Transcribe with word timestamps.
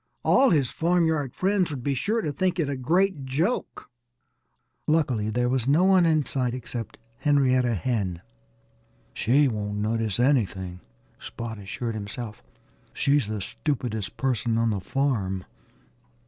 All 0.23 0.49
his 0.49 0.71
farmyard 0.71 1.31
friends 1.31 1.69
would 1.69 1.83
be 1.83 1.93
sure 1.93 2.23
to 2.23 2.31
think 2.31 2.59
it 2.59 2.67
a 2.67 2.75
great 2.75 3.23
joke. 3.23 3.87
Luckily 4.87 5.29
there 5.29 5.47
was 5.47 5.67
no 5.67 5.83
one 5.83 6.07
in 6.07 6.25
sight 6.25 6.55
except 6.55 6.97
Henrietta 7.17 7.75
Hen. 7.75 8.23
"She 9.13 9.47
won't 9.47 9.77
notice 9.77 10.19
anything," 10.19 10.79
Spot 11.19 11.59
assured 11.59 11.93
himself. 11.93 12.41
"She's 12.93 13.27
the 13.27 13.41
stupidest 13.41 14.17
person 14.17 14.57
on 14.57 14.71
the 14.71 14.79
farm." 14.79 15.45